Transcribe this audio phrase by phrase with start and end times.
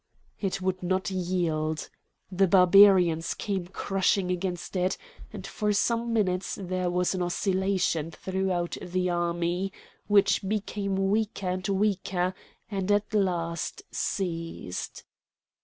[0.39, 1.87] It would not yield.
[2.31, 9.11] The Barbarians came crushing against it;—and for some minutes there was an oscillation throughout the
[9.11, 9.71] army,
[10.07, 12.33] which became weaker and weaker,
[12.71, 15.03] and at last ceased.